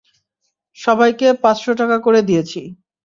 [0.77, 2.61] সবাইকে পাঁচশ টাকা করে দিয়েছি।